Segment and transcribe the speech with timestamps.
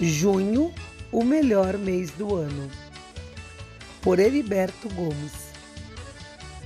[0.00, 0.74] Junho,
[1.12, 2.68] o melhor mês do ano.
[4.02, 5.32] Por Heriberto Gomes.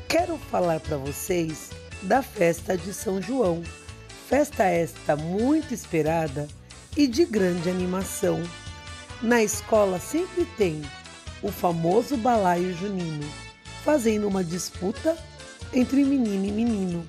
[0.08, 1.68] Quero falar para vocês
[2.00, 3.62] da festa de São João.
[4.30, 6.48] Festa esta muito esperada
[6.96, 8.42] e de grande animação.
[9.20, 10.80] Na escola sempre tem
[11.42, 13.28] o famoso balaio junino,
[13.84, 15.18] fazendo uma disputa
[15.74, 17.06] entre menino e menino.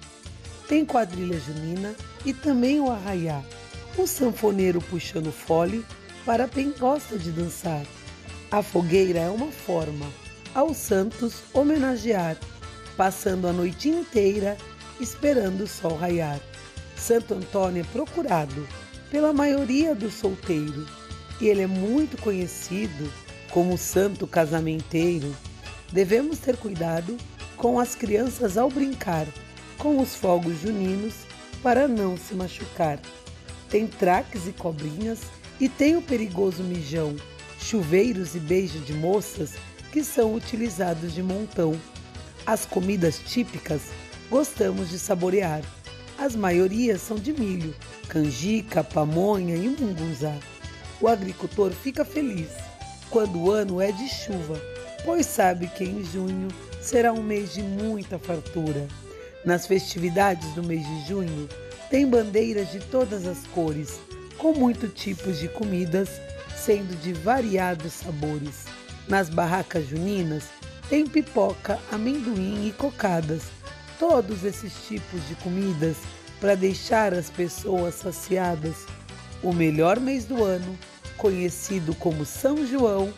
[0.67, 1.95] Tem quadrilha junina
[2.25, 3.41] e também o arraiá,
[3.97, 5.85] o sanfoneiro puxando fole
[6.29, 7.83] para quem gosta de dançar.
[8.51, 10.05] A fogueira é uma forma
[10.53, 12.37] aos santos homenagear,
[12.95, 14.55] passando a noite inteira
[14.99, 16.39] esperando o sol raiar.
[16.95, 18.67] Santo Antônio é procurado
[19.09, 20.87] pela maioria dos solteiros
[21.41, 23.11] e ele é muito conhecido
[23.49, 25.35] como santo casamenteiro.
[25.91, 27.17] Devemos ter cuidado
[27.57, 29.25] com as crianças ao brincar
[29.79, 31.15] com os fogos juninos
[31.63, 32.99] para não se machucar.
[33.69, 35.19] Tem traques e cobrinhas
[35.59, 37.15] e tem o perigoso mijão,
[37.59, 39.53] chuveiros e beijo de moças
[39.91, 41.79] que são utilizados de montão.
[42.45, 43.81] As comidas típicas
[44.29, 45.61] gostamos de saborear.
[46.17, 47.75] As maiorias são de milho,
[48.07, 50.35] canjica, pamonha e mungunzá.
[50.99, 52.49] O agricultor fica feliz
[53.09, 54.59] quando o ano é de chuva,
[55.05, 56.49] pois sabe que em junho
[56.81, 58.87] será um mês de muita fartura.
[59.45, 61.47] Nas festividades do mês de junho,
[61.89, 63.99] tem bandeiras de todas as cores,
[64.37, 66.09] com muitos tipos de comidas,
[66.55, 68.65] sendo de variados sabores.
[69.07, 70.43] Nas barracas juninas
[70.89, 73.43] tem pipoca, amendoim e cocadas.
[73.97, 75.97] Todos esses tipos de comidas
[76.41, 78.85] para deixar as pessoas saciadas.
[79.41, 80.77] O melhor mês do ano,
[81.15, 83.13] conhecido como São João,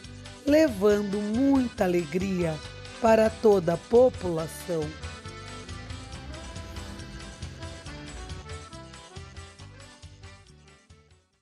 [0.45, 2.55] levando muita alegria
[3.02, 4.83] para toda a população.